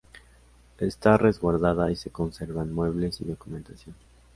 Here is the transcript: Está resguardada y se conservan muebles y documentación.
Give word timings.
Está 0.79 1.15
resguardada 1.19 1.91
y 1.91 1.95
se 1.95 2.09
conservan 2.09 2.73
muebles 2.73 3.21
y 3.21 3.25
documentación. 3.25 3.95